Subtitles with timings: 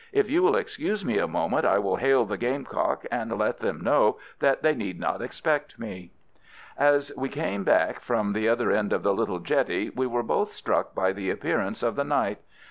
[0.11, 3.81] If you will excuse me a moment, I will hail the Gamecock and let them
[3.83, 6.09] know that they need not expect me."
[6.75, 10.53] As we came back from the other end of the little jetty we were both
[10.53, 12.39] struck by the appearance of the night.